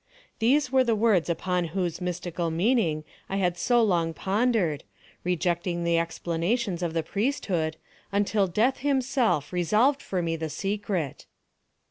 [0.39, 4.83] These were the words upon whose mystical meaning I had so long pondered,
[5.23, 7.77] rejecting the explanations of the priesthood,
[8.11, 11.27] until Death himself resolved for me the secret.